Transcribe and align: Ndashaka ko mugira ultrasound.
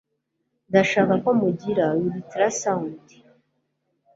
Ndashaka 0.69 1.13
ko 1.23 1.29
mugira 1.41 1.85
ultrasound. 2.01 3.03